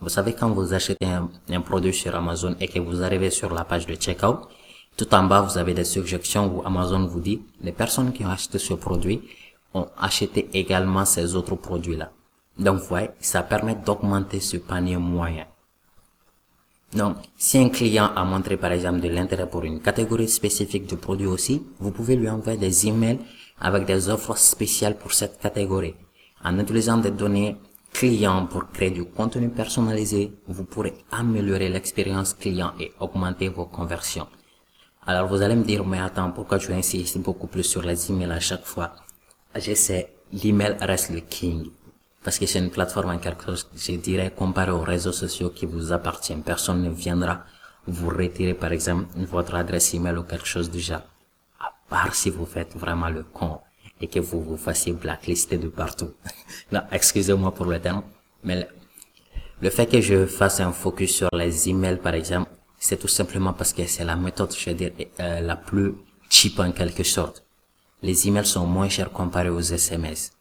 Vous 0.00 0.08
savez, 0.08 0.32
quand 0.32 0.50
vous 0.50 0.72
achetez 0.72 1.06
un, 1.06 1.30
un 1.50 1.60
produit 1.60 1.94
sur 1.94 2.14
Amazon 2.16 2.56
et 2.58 2.68
que 2.68 2.80
vous 2.80 3.02
arrivez 3.02 3.30
sur 3.30 3.52
la 3.52 3.64
page 3.64 3.86
de 3.86 3.94
checkout, 3.94 4.48
tout 4.96 5.14
en 5.14 5.24
bas, 5.24 5.42
vous 5.42 5.58
avez 5.58 5.74
des 5.74 5.84
suggestions 5.84 6.46
où 6.54 6.62
Amazon 6.66 7.06
vous 7.06 7.20
dit, 7.20 7.42
les 7.60 7.72
personnes 7.72 8.12
qui 8.12 8.24
ont 8.24 8.30
acheté 8.30 8.58
ce 8.58 8.74
produit 8.74 9.22
ont 9.74 9.86
acheté 9.98 10.48
également 10.52 11.04
ces 11.04 11.34
autres 11.34 11.54
produits-là. 11.54 12.10
Donc, 12.58 12.80
vous 12.80 12.86
voyez, 12.86 13.10
ça 13.20 13.42
permet 13.42 13.74
d'augmenter 13.74 14.40
ce 14.40 14.58
panier 14.58 14.96
moyen. 14.96 15.46
Donc, 16.94 17.16
si 17.36 17.58
un 17.58 17.70
client 17.70 18.10
a 18.14 18.24
montré 18.24 18.56
par 18.56 18.72
exemple 18.72 19.00
de 19.00 19.08
l'intérêt 19.08 19.48
pour 19.48 19.64
une 19.64 19.80
catégorie 19.80 20.28
spécifique 20.28 20.86
de 20.86 20.96
produits 20.96 21.26
aussi, 21.26 21.62
vous 21.80 21.90
pouvez 21.90 22.16
lui 22.16 22.28
envoyer 22.28 22.58
des 22.58 22.86
emails 22.86 23.18
avec 23.60 23.86
des 23.86 24.08
offres 24.10 24.36
spéciales 24.36 24.98
pour 24.98 25.12
cette 25.12 25.40
catégorie. 25.40 25.94
En 26.44 26.58
utilisant 26.58 26.98
des 26.98 27.12
données 27.12 27.56
clients 27.92 28.46
pour 28.46 28.70
créer 28.70 28.90
du 28.90 29.04
contenu 29.04 29.48
personnalisé, 29.48 30.32
vous 30.48 30.64
pourrez 30.64 30.94
améliorer 31.10 31.68
l'expérience 31.68 32.34
client 32.34 32.72
et 32.78 32.92
augmenter 33.00 33.48
vos 33.48 33.66
conversions. 33.66 34.26
Alors 35.06 35.28
vous 35.28 35.40
allez 35.42 35.56
me 35.56 35.64
dire, 35.64 35.84
mais 35.84 35.98
attends, 35.98 36.30
pourquoi 36.30 36.58
tu 36.58 36.72
insistes 36.72 37.18
beaucoup 37.18 37.46
plus 37.46 37.64
sur 37.64 37.82
les 37.82 38.10
emails 38.10 38.32
à 38.32 38.40
chaque 38.40 38.64
fois? 38.64 38.92
Je 39.54 39.74
sais, 39.74 40.12
l'email 40.32 40.76
reste 40.80 41.10
le 41.10 41.20
king. 41.20 41.70
Parce 42.24 42.38
que 42.38 42.46
c'est 42.46 42.60
une 42.60 42.70
plateforme 42.70 43.10
en 43.10 43.18
quelque 43.18 43.44
chose, 43.46 43.68
je 43.74 43.92
dirais, 43.92 44.32
comparé 44.34 44.70
aux 44.70 44.82
réseaux 44.82 45.12
sociaux 45.12 45.50
qui 45.50 45.66
vous 45.66 45.92
appartiennent. 45.92 46.42
Personne 46.42 46.82
ne 46.82 46.90
viendra 46.90 47.44
vous 47.86 48.10
retirer, 48.10 48.54
par 48.54 48.72
exemple, 48.72 49.06
votre 49.16 49.54
adresse 49.56 49.92
email 49.94 50.16
ou 50.16 50.22
quelque 50.22 50.46
chose 50.46 50.70
du 50.70 50.78
genre. 50.78 51.02
À 51.58 51.72
part 51.88 52.14
si 52.14 52.30
vous 52.30 52.46
faites 52.46 52.76
vraiment 52.76 53.08
le 53.08 53.24
con 53.24 53.60
et 54.00 54.06
que 54.06 54.20
vous 54.20 54.42
vous 54.42 54.56
fassiez 54.56 54.92
blacklister 54.92 55.58
de 55.58 55.68
partout. 55.68 56.10
non, 56.72 56.82
excusez-moi 56.92 57.52
pour 57.52 57.66
le 57.66 57.80
terme, 57.80 58.02
mais 58.44 58.68
le 59.60 59.70
fait 59.70 59.86
que 59.86 60.00
je 60.00 60.26
fasse 60.26 60.60
un 60.60 60.72
focus 60.72 61.14
sur 61.14 61.28
les 61.32 61.68
emails, 61.68 61.98
par 61.98 62.14
exemple, 62.14 62.50
c'est 62.78 62.96
tout 62.96 63.08
simplement 63.08 63.52
parce 63.52 63.72
que 63.72 63.86
c'est 63.86 64.04
la 64.04 64.16
méthode, 64.16 64.52
je 64.56 64.70
veux 64.70 64.76
dire, 64.76 64.90
euh, 65.20 65.40
la 65.40 65.54
plus 65.54 65.94
cheap 66.28 66.58
en 66.58 66.72
quelque 66.72 67.04
sorte. 67.04 67.44
Les 68.02 68.26
emails 68.26 68.46
sont 68.46 68.66
moins 68.66 68.88
chers 68.88 69.12
comparés 69.12 69.50
aux 69.50 69.60
SMS. 69.60 70.32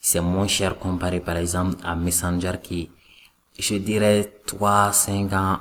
C'est 0.00 0.20
moins 0.20 0.48
cher 0.48 0.78
comparé 0.78 1.20
par 1.20 1.36
exemple 1.36 1.76
à 1.84 1.94
Messenger 1.94 2.54
qui, 2.62 2.90
je 3.58 3.74
dirais, 3.76 4.32
3, 4.46 4.92
5 4.92 5.32
ans, 5.34 5.58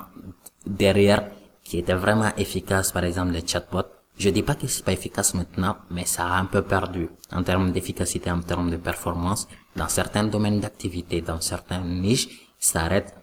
derrière 0.65 1.29
qui 1.63 1.77
était 1.77 1.93
vraiment 1.93 2.31
efficace, 2.37 2.91
par 2.91 3.03
exemple 3.03 3.31
les 3.31 3.45
chatbots. 3.45 3.91
Je 4.17 4.29
dis 4.29 4.43
pas 4.43 4.55
que 4.55 4.67
c'est 4.67 4.83
pas 4.83 4.91
efficace 4.91 5.33
maintenant, 5.33 5.77
mais 5.91 6.05
ça 6.05 6.25
a 6.25 6.39
un 6.39 6.45
peu 6.45 6.61
perdu 6.61 7.09
en 7.31 7.43
termes 7.43 7.71
d'efficacité, 7.71 8.31
en 8.31 8.41
termes 8.41 8.69
de 8.69 8.77
performance. 8.77 9.47
Dans 9.75 9.87
certains 9.87 10.23
domaines 10.23 10.59
d'activité, 10.59 11.21
dans 11.21 11.39
certaines 11.39 12.01
niches, 12.01 12.27
ça 12.57 12.83
reste, 12.83 13.13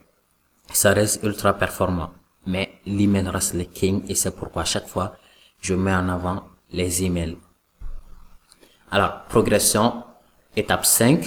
ça 0.73 0.93
reste 0.93 1.23
ultra 1.23 1.55
performant. 1.55 2.11
Mais 2.47 2.79
l'email 2.87 3.29
reste 3.29 3.55
le 3.55 3.65
king 3.65 4.05
et 4.09 4.15
c'est 4.15 4.35
pourquoi 4.35 4.65
chaque 4.65 4.87
fois, 4.87 5.17
je 5.61 5.75
mets 5.75 5.95
en 5.95 6.09
avant 6.09 6.45
les 6.71 7.05
emails. 7.05 7.37
Alors, 8.91 9.25
progression, 9.29 10.05
étape 10.57 10.85
5. 10.85 11.25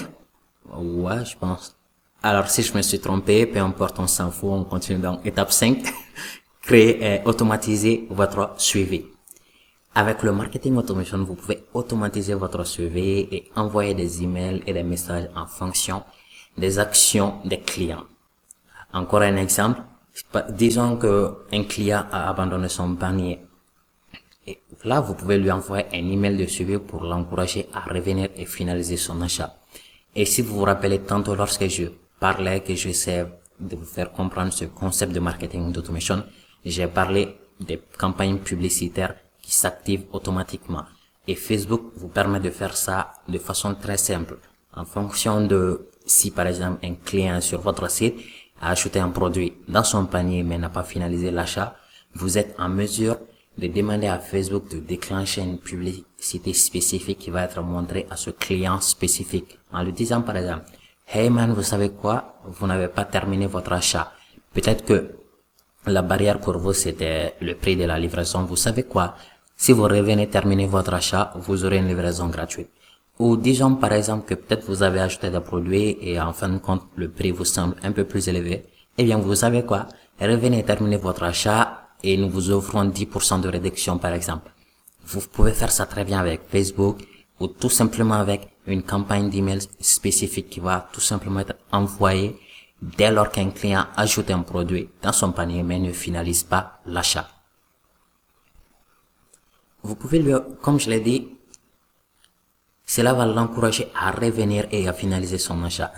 Ouais, 0.76 1.24
je 1.24 1.36
pense. 1.36 1.76
Alors, 2.22 2.48
si 2.48 2.62
je 2.62 2.76
me 2.76 2.82
suis 2.82 3.00
trompé, 3.00 3.46
peu 3.46 3.60
importe, 3.60 3.98
on 3.98 4.06
s'en 4.06 4.30
fout, 4.30 4.50
on 4.52 4.64
continue 4.64 4.98
dans 4.98 5.22
étape 5.22 5.52
5. 5.52 5.82
Créer 6.62 7.02
et 7.02 7.20
automatiser 7.24 8.06
votre 8.10 8.54
suivi. 8.58 9.06
Avec 9.94 10.22
le 10.22 10.32
marketing 10.32 10.76
automation, 10.76 11.24
vous 11.24 11.34
pouvez 11.34 11.64
automatiser 11.72 12.34
votre 12.34 12.64
suivi 12.64 13.26
et 13.32 13.50
envoyer 13.56 13.94
des 13.94 14.22
emails 14.22 14.62
et 14.66 14.72
des 14.72 14.82
messages 14.82 15.28
en 15.34 15.46
fonction 15.46 16.02
des 16.56 16.78
actions 16.78 17.40
des 17.44 17.60
clients. 17.60 18.04
Encore 18.92 19.22
un 19.22 19.36
exemple. 19.36 19.80
Disons 20.50 20.96
que 20.96 21.46
un 21.52 21.64
client 21.64 22.04
a 22.12 22.28
abandonné 22.28 22.68
son 22.68 22.94
panier. 22.94 23.40
Et 24.46 24.60
là, 24.84 25.00
vous 25.00 25.14
pouvez 25.14 25.38
lui 25.38 25.50
envoyer 25.50 25.84
un 25.92 26.10
email 26.10 26.36
de 26.36 26.46
suivi 26.46 26.78
pour 26.78 27.04
l'encourager 27.04 27.68
à 27.72 27.80
revenir 27.80 28.28
et 28.36 28.46
finaliser 28.46 28.96
son 28.96 29.20
achat. 29.20 29.54
Et 30.14 30.24
si 30.24 30.42
vous 30.42 30.56
vous 30.56 30.64
rappelez 30.64 31.00
tantôt 31.00 31.34
lorsque 31.34 31.68
je 31.68 31.84
parlais, 32.18 32.60
que 32.60 32.74
j'essaie 32.74 33.26
de 33.60 33.76
vous 33.76 33.84
faire 33.84 34.12
comprendre 34.12 34.52
ce 34.52 34.64
concept 34.64 35.12
de 35.12 35.20
marketing 35.20 35.72
d'automation, 35.72 36.24
j'ai 36.64 36.86
parlé 36.86 37.36
des 37.60 37.80
campagnes 37.98 38.38
publicitaires 38.38 39.14
qui 39.40 39.52
s'activent 39.52 40.06
automatiquement. 40.12 40.84
Et 41.26 41.34
Facebook 41.34 41.92
vous 41.96 42.08
permet 42.08 42.40
de 42.40 42.50
faire 42.50 42.76
ça 42.76 43.12
de 43.28 43.38
façon 43.38 43.74
très 43.74 43.98
simple. 43.98 44.38
En 44.74 44.84
fonction 44.84 45.46
de 45.46 45.88
si 46.06 46.30
par 46.30 46.46
exemple 46.46 46.84
un 46.84 46.94
client 46.94 47.40
sur 47.40 47.60
votre 47.60 47.88
site 47.90 48.16
a 48.60 48.70
acheté 48.70 48.98
un 48.98 49.10
produit 49.10 49.52
dans 49.68 49.84
son 49.84 50.06
panier 50.06 50.42
mais 50.42 50.58
n'a 50.58 50.70
pas 50.70 50.82
finalisé 50.82 51.30
l'achat, 51.30 51.76
vous 52.14 52.38
êtes 52.38 52.54
en 52.58 52.68
mesure 52.68 53.16
de 53.60 53.68
demander 53.68 54.06
à 54.06 54.18
Facebook 54.18 54.70
de 54.70 54.78
déclencher 54.78 55.42
une 55.42 55.58
publicité 55.58 56.52
spécifique 56.54 57.18
qui 57.18 57.30
va 57.30 57.44
être 57.44 57.60
montrée 57.62 58.06
à 58.08 58.16
ce 58.16 58.30
client 58.30 58.80
spécifique 58.80 59.58
en 59.70 59.82
lui 59.82 59.92
disant 59.92 60.22
par 60.22 60.36
exemple 60.36 60.64
Hey 61.06 61.28
man, 61.28 61.52
vous 61.52 61.62
savez 61.62 61.90
quoi? 61.90 62.36
Vous 62.46 62.66
n'avez 62.66 62.88
pas 62.88 63.04
terminé 63.04 63.46
votre 63.46 63.72
achat. 63.72 64.12
Peut-être 64.54 64.84
que 64.84 65.10
la 65.86 66.02
barrière 66.02 66.40
pour 66.40 66.56
vous 66.56 66.72
c'était 66.72 67.34
le 67.40 67.54
prix 67.54 67.76
de 67.76 67.84
la 67.84 67.98
livraison. 67.98 68.44
Vous 68.44 68.56
savez 68.56 68.84
quoi? 68.84 69.14
Si 69.56 69.72
vous 69.72 69.82
revenez 69.82 70.28
terminer 70.28 70.66
votre 70.66 70.94
achat, 70.94 71.32
vous 71.34 71.64
aurez 71.64 71.78
une 71.78 71.88
livraison 71.88 72.28
gratuite. 72.28 72.70
Ou 73.18 73.36
disons 73.36 73.74
par 73.74 73.92
exemple 73.92 74.24
que 74.26 74.34
peut-être 74.34 74.64
vous 74.66 74.82
avez 74.82 75.00
acheté 75.00 75.28
des 75.28 75.40
produits 75.40 75.98
et 76.00 76.18
en 76.18 76.32
fin 76.32 76.48
de 76.48 76.58
compte 76.58 76.84
le 76.96 77.10
prix 77.10 77.32
vous 77.32 77.44
semble 77.44 77.76
un 77.82 77.92
peu 77.92 78.04
plus 78.04 78.26
élevé. 78.28 78.64
Eh 78.96 79.04
bien 79.04 79.18
vous 79.18 79.34
savez 79.34 79.64
quoi? 79.66 79.86
Revenez 80.18 80.62
terminer 80.62 80.96
votre 80.96 81.24
achat 81.24 81.79
et 82.02 82.16
nous 82.16 82.28
vous 82.28 82.50
offrons 82.50 82.84
10% 82.84 83.40
de 83.40 83.48
réduction 83.48 83.98
par 83.98 84.12
exemple. 84.12 84.50
Vous 85.04 85.20
pouvez 85.20 85.52
faire 85.52 85.72
ça 85.72 85.86
très 85.86 86.04
bien 86.04 86.20
avec 86.20 86.42
Facebook 86.48 86.98
ou 87.40 87.46
tout 87.46 87.70
simplement 87.70 88.14
avec 88.14 88.48
une 88.66 88.82
campagne 88.82 89.30
d'email 89.30 89.60
spécifique 89.80 90.50
qui 90.50 90.60
va 90.60 90.88
tout 90.92 91.00
simplement 91.00 91.40
être 91.40 91.56
envoyée 91.72 92.38
dès 92.80 93.10
lors 93.10 93.30
qu'un 93.30 93.50
client 93.50 93.86
ajoute 93.96 94.30
un 94.30 94.42
produit 94.42 94.88
dans 95.02 95.12
son 95.12 95.32
panier 95.32 95.62
mais 95.62 95.78
ne 95.78 95.92
finalise 95.92 96.44
pas 96.44 96.80
l'achat. 96.86 97.28
Vous 99.82 99.94
pouvez 99.94 100.18
lui, 100.18 100.34
comme 100.60 100.78
je 100.78 100.90
l'ai 100.90 101.00
dit, 101.00 101.28
cela 102.84 103.14
va 103.14 103.24
l'encourager 103.24 103.88
à 103.98 104.10
revenir 104.10 104.66
et 104.70 104.88
à 104.88 104.92
finaliser 104.92 105.38
son 105.38 105.62
achat. 105.64 105.92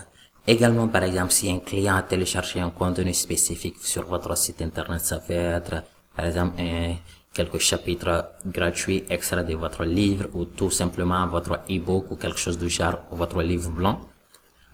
Également, 0.45 0.87
par 0.87 1.03
exemple, 1.03 1.31
si 1.31 1.49
un 1.49 1.59
client 1.59 1.95
a 1.95 2.03
téléchargé 2.03 2.59
un 2.59 2.69
contenu 2.69 3.13
spécifique 3.13 3.77
sur 3.81 4.05
votre 4.05 4.37
site 4.37 4.61
internet, 4.61 5.01
ça 5.01 5.19
peut 5.19 5.33
être, 5.33 5.83
par 6.15 6.25
exemple, 6.25 6.59
un, 6.59 6.95
quelques 7.33 7.59
chapitres 7.59 8.25
gratuits 8.45 9.03
extra 9.09 9.43
de 9.43 9.55
votre 9.55 9.83
livre 9.83 10.27
ou 10.33 10.45
tout 10.45 10.69
simplement 10.69 11.25
votre 11.27 11.59
e-book 11.69 12.11
ou 12.11 12.15
quelque 12.15 12.37
chose 12.37 12.57
du 12.57 12.69
genre 12.69 12.99
ou 13.11 13.15
votre 13.15 13.41
livre 13.41 13.71
blanc, 13.71 13.99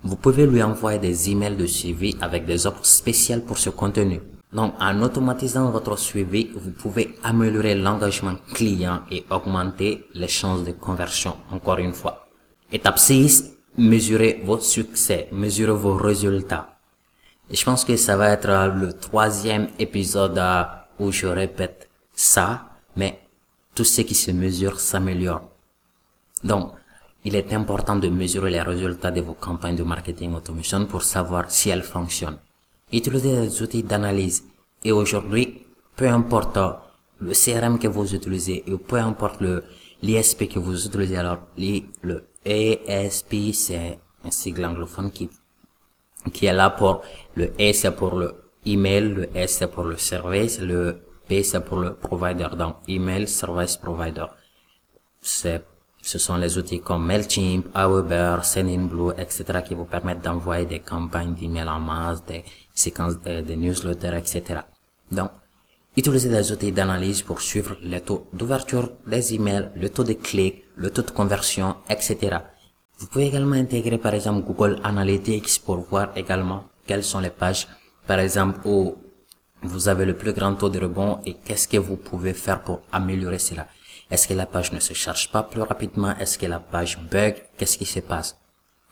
vous 0.03 0.15
pouvez 0.15 0.45
lui 0.45 0.61
envoyer 0.61 0.99
des 0.99 1.29
emails 1.29 1.55
de 1.55 1.65
suivi 1.65 2.15
avec 2.21 2.45
des 2.45 2.67
offres 2.67 2.85
spéciales 2.85 3.41
pour 3.41 3.57
ce 3.57 3.69
contenu. 3.69 4.21
Donc, 4.51 4.73
en 4.79 5.01
automatisant 5.01 5.69
votre 5.69 5.97
suivi, 5.97 6.49
vous 6.55 6.71
pouvez 6.71 7.15
améliorer 7.23 7.75
l'engagement 7.75 8.35
client 8.53 9.01
et 9.11 9.23
augmenter 9.29 10.05
les 10.15 10.27
chances 10.27 10.63
de 10.63 10.71
conversion, 10.71 11.35
encore 11.51 11.77
une 11.77 11.93
fois. 11.93 12.27
Étape 12.71 12.97
6, 12.97 13.57
mesurez 13.77 14.41
votre 14.43 14.63
succès, 14.63 15.27
mesurez 15.31 15.73
vos 15.73 15.95
résultats. 15.95 16.77
Et 17.51 17.55
je 17.55 17.63
pense 17.63 17.85
que 17.85 17.95
ça 17.95 18.15
va 18.15 18.29
être 18.29 18.73
le 18.75 18.93
troisième 18.93 19.67
épisode 19.77 20.39
où 20.99 21.11
je 21.11 21.27
répète 21.27 21.89
ça, 22.13 22.69
mais 22.95 23.21
tout 23.75 23.83
ce 23.83 24.01
qui 24.01 24.15
se 24.15 24.31
mesure 24.31 24.79
s'améliore. 24.79 25.41
Donc, 26.43 26.73
il 27.25 27.35
est 27.35 27.53
important 27.53 27.97
de 27.97 28.07
mesurer 28.07 28.49
les 28.51 28.61
résultats 28.61 29.11
de 29.11 29.21
vos 29.21 29.33
campagnes 29.33 29.75
de 29.75 29.83
marketing 29.83 30.33
automation 30.35 30.85
pour 30.85 31.03
savoir 31.03 31.51
si 31.51 31.69
elles 31.69 31.83
fonctionnent. 31.83 32.39
Utilisez 32.91 33.41
des 33.41 33.61
outils 33.61 33.83
d'analyse. 33.83 34.43
Et 34.83 34.91
aujourd'hui, 34.91 35.65
peu 35.95 36.07
importe 36.07 36.57
le 37.19 37.33
CRM 37.33 37.77
que 37.77 37.87
vous 37.87 38.15
utilisez, 38.15 38.63
ou 38.67 38.77
peu 38.77 38.97
importe 38.97 39.41
le 39.41 39.63
l'ISP 40.01 40.47
que 40.47 40.59
vous 40.59 40.85
utilisez, 40.85 41.17
alors 41.17 41.39
le 41.57 42.23
ESP, 42.45 43.53
c'est 43.53 43.99
un 44.23 44.31
sigle 44.31 44.65
anglophone 44.65 45.11
qui, 45.11 45.29
est 46.45 46.53
là 46.53 46.69
pour, 46.69 47.01
le 47.35 47.51
E 47.59 47.73
c'est 47.73 47.91
pour 47.91 48.15
le 48.15 48.35
email, 48.65 49.09
le 49.09 49.29
S 49.35 49.57
c'est 49.59 49.67
pour 49.67 49.83
le 49.83 49.97
service, 49.97 50.59
le 50.59 51.01
P 51.27 51.43
c'est 51.43 51.59
pour 51.61 51.79
le 51.79 51.93
provider, 51.93 52.47
donc 52.57 52.77
email 52.87 53.27
service 53.27 53.77
provider. 53.77 54.25
C'est, 55.21 55.63
ce 56.01 56.17
sont 56.17 56.37
les 56.37 56.57
outils 56.57 56.81
comme 56.81 57.05
MailChimp, 57.05 57.67
Aweber, 57.73 58.43
Sendinblue, 58.43 59.11
etc. 59.17 59.61
qui 59.67 59.75
vous 59.75 59.85
permettent 59.85 60.23
d'envoyer 60.23 60.65
des 60.65 60.79
campagnes 60.79 61.33
d'email 61.35 61.67
en 61.67 61.79
masse, 61.79 62.23
des 62.25 62.43
séquences 62.73 63.19
de, 63.21 63.41
de 63.41 63.53
newsletters, 63.53 64.17
etc. 64.17 64.61
Donc, 65.11 65.31
utilisez 65.95 66.29
des 66.29 66.51
outils 66.51 66.71
d'analyse 66.71 67.21
pour 67.21 67.41
suivre 67.41 67.75
le 67.83 67.99
taux 67.99 68.27
d'ouverture 68.31 68.91
des 69.05 69.33
emails, 69.33 69.71
le 69.75 69.89
taux 69.89 70.03
de 70.03 70.13
clics, 70.13 70.63
le 70.75 70.89
taux 70.89 71.01
de 71.01 71.11
conversion, 71.11 71.75
etc. 71.89 72.37
Vous 72.99 73.07
pouvez 73.07 73.27
également 73.27 73.55
intégrer 73.55 73.97
par 73.97 74.13
exemple 74.13 74.45
Google 74.45 74.79
Analytics 74.83 75.61
pour 75.65 75.77
voir 75.77 76.11
également 76.15 76.65
quelles 76.85 77.03
sont 77.03 77.19
les 77.19 77.29
pages, 77.29 77.67
par 78.09 78.19
exemple, 78.19 78.61
où 78.65 78.97
vous 79.61 79.87
avez 79.87 80.03
le 80.03 80.15
plus 80.17 80.33
grand 80.33 80.55
taux 80.55 80.69
de 80.69 80.79
rebond 80.79 81.19
et 81.27 81.35
qu'est-ce 81.35 81.67
que 81.67 81.77
vous 81.77 81.95
pouvez 81.95 82.33
faire 82.33 82.63
pour 82.63 82.81
améliorer 82.91 83.37
cela? 83.37 83.67
Est-ce 84.09 84.27
que 84.27 84.33
la 84.33 84.47
page 84.47 84.71
ne 84.71 84.79
se 84.79 84.95
charge 84.95 85.31
pas 85.31 85.43
plus 85.43 85.61
rapidement? 85.61 86.15
Est-ce 86.17 86.39
que 86.39 86.47
la 86.47 86.59
page 86.59 86.97
bug? 87.11 87.35
Qu'est-ce 87.55 87.77
qui 87.77 87.85
se 87.85 87.99
passe? 87.99 88.35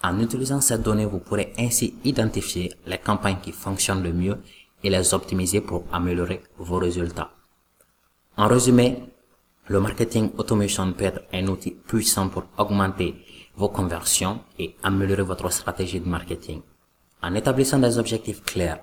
En 0.03 0.19
utilisant 0.19 0.61
ces 0.61 0.77
données, 0.77 1.07
vous 1.07 1.17
pourrez 1.17 1.51
ainsi 1.57 1.95
identifier 2.03 2.71
les 2.85 2.99
campagnes 2.99 3.39
qui 3.41 3.51
fonctionnent 3.51 4.03
le 4.03 4.13
mieux 4.13 4.37
et 4.83 4.91
les 4.91 5.11
optimiser 5.15 5.61
pour 5.61 5.85
améliorer 5.91 6.43
vos 6.59 6.77
résultats. 6.77 7.31
En 8.37 8.47
résumé, 8.47 9.01
le 9.67 9.79
marketing 9.79 10.29
automation 10.37 10.93
peut 10.93 11.05
être 11.05 11.23
un 11.33 11.47
outil 11.47 11.71
puissant 11.71 12.29
pour 12.29 12.43
augmenter 12.59 13.15
vos 13.55 13.69
conversions 13.69 14.41
et 14.59 14.75
améliorer 14.83 15.23
votre 15.23 15.51
stratégie 15.51 16.01
de 16.01 16.07
marketing. 16.07 16.61
En 17.23 17.33
établissant 17.33 17.79
des 17.79 17.97
objectifs 17.97 18.43
clairs, 18.43 18.77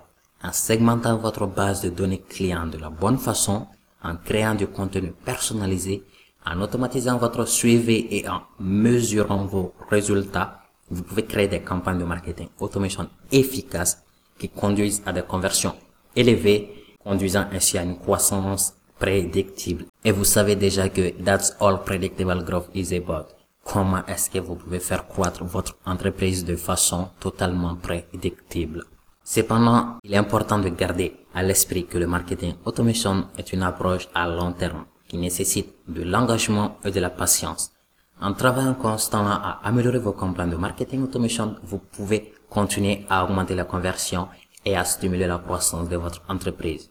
en 0.44 0.52
segmentant 0.52 1.16
votre 1.16 1.46
base 1.46 1.80
de 1.80 1.88
données 1.88 2.22
clients 2.28 2.66
de 2.66 2.76
la 2.76 2.90
bonne 2.90 3.18
façon, 3.18 3.66
en 4.02 4.16
créant 4.16 4.54
du 4.54 4.66
contenu 4.66 5.12
personnalisé, 5.24 6.04
en 6.44 6.60
automatisant 6.60 7.16
votre 7.16 7.46
suivi 7.46 8.06
et 8.10 8.28
en 8.28 8.42
mesurant 8.60 9.46
vos 9.46 9.72
résultats, 9.88 10.60
vous 10.90 11.02
pouvez 11.02 11.24
créer 11.24 11.48
des 11.48 11.60
campagnes 11.60 11.98
de 11.98 12.04
marketing 12.04 12.48
automation 12.60 13.08
efficaces 13.32 14.02
qui 14.38 14.50
conduisent 14.50 15.02
à 15.06 15.14
des 15.14 15.22
conversions 15.22 15.74
élevées, 16.14 16.70
conduisant 17.02 17.46
ainsi 17.50 17.78
à 17.78 17.82
une 17.82 17.98
croissance 17.98 18.74
prédictible. 18.98 19.86
Et 20.04 20.12
vous 20.12 20.24
savez 20.24 20.56
déjà 20.56 20.90
que 20.90 21.10
that's 21.24 21.56
all 21.60 21.78
predictable 21.82 22.44
growth 22.44 22.68
is 22.74 22.94
about. 22.94 23.28
Comment 23.64 24.04
est-ce 24.06 24.28
que 24.28 24.38
vous 24.38 24.56
pouvez 24.56 24.80
faire 24.80 25.08
croître 25.08 25.42
votre 25.42 25.78
entreprise 25.86 26.44
de 26.44 26.56
façon 26.56 27.08
totalement 27.18 27.76
prédictible? 27.76 28.84
Cependant, 29.24 29.96
il 30.04 30.12
est 30.12 30.18
important 30.18 30.58
de 30.58 30.68
garder 30.68 31.16
à 31.34 31.42
l'esprit 31.42 31.86
que 31.86 31.96
le 31.96 32.06
marketing 32.06 32.54
automation 32.66 33.28
est 33.38 33.54
une 33.54 33.62
approche 33.62 34.06
à 34.14 34.28
long 34.28 34.52
terme 34.52 34.84
qui 35.08 35.16
nécessite 35.16 35.74
de 35.88 36.02
l'engagement 36.02 36.76
et 36.84 36.90
de 36.90 37.00
la 37.00 37.08
patience. 37.08 37.72
En 38.20 38.34
travaillant 38.34 38.74
constamment 38.74 39.30
à 39.30 39.60
améliorer 39.64 39.98
vos 39.98 40.12
campagnes 40.12 40.50
de 40.50 40.56
marketing 40.56 41.02
automation, 41.02 41.56
vous 41.64 41.78
pouvez 41.78 42.34
continuer 42.50 43.06
à 43.08 43.24
augmenter 43.24 43.54
la 43.54 43.64
conversion 43.64 44.28
et 44.64 44.76
à 44.76 44.84
stimuler 44.84 45.26
la 45.26 45.38
croissance 45.38 45.88
de 45.88 45.96
votre 45.96 46.22
entreprise. 46.28 46.90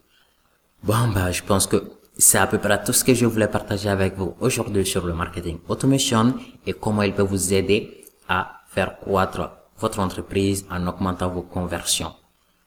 Bon, 0.83 1.07
bah, 1.13 1.31
je 1.31 1.43
pense 1.43 1.67
que 1.67 1.83
c'est 2.17 2.39
à 2.39 2.47
peu 2.47 2.57
près 2.57 2.83
tout 2.83 2.93
ce 2.93 3.03
que 3.03 3.13
je 3.13 3.25
voulais 3.27 3.47
partager 3.47 3.89
avec 3.89 4.17
vous 4.17 4.35
aujourd'hui 4.39 4.85
sur 4.85 5.05
le 5.05 5.13
marketing 5.13 5.59
automation 5.67 6.33
et 6.65 6.73
comment 6.73 7.03
il 7.03 7.13
peut 7.13 7.21
vous 7.21 7.53
aider 7.53 8.05
à 8.27 8.61
faire 8.67 8.99
croître 8.99 9.51
votre 9.77 9.99
entreprise 9.99 10.65
en 10.69 10.87
augmentant 10.87 11.29
vos 11.29 11.41
conversions. 11.43 12.13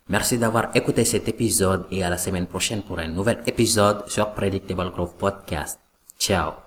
Merci 0.09 0.39
d'avoir 0.39 0.71
écouté 0.75 1.05
cet 1.05 1.29
épisode 1.29 1.87
et 1.91 2.05
à 2.05 2.11
la 2.11 2.19
semaine 2.19 2.47
prochaine 2.47 2.83
pour 2.83 2.99
un 2.99 3.09
nouvel 3.09 3.43
épisode 3.47 4.09
sur 4.09 4.31
Predictable 4.33 4.91
Growth 4.93 5.17
Podcast. 5.19 5.81
Ciao 6.19 6.66